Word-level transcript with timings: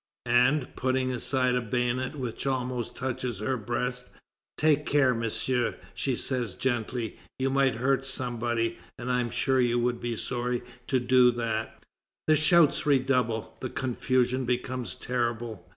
And, 0.25 0.75
putting 0.75 1.11
aside 1.11 1.53
a 1.53 1.61
bayonet 1.61 2.15
which 2.17 2.47
almost 2.47 2.95
touches 2.97 3.37
her 3.37 3.55
breast, 3.55 4.09
"Take 4.57 4.87
care, 4.87 5.13
Monsieur," 5.13 5.75
she 5.93 6.15
says 6.15 6.55
gently, 6.55 7.19
"you 7.37 7.51
might 7.51 7.75
hurt 7.75 8.03
somebody, 8.07 8.79
and 8.97 9.11
I 9.11 9.19
am 9.19 9.29
sure 9.29 9.59
you 9.61 9.77
would 9.77 9.99
be 9.99 10.15
sorry 10.15 10.63
to 10.87 10.99
do 10.99 11.29
that." 11.33 11.83
The 12.25 12.35
shouts 12.35 12.87
redouble. 12.87 13.55
The 13.59 13.69
confusion 13.69 14.43
becomes 14.45 14.95
terrible. 14.95 15.67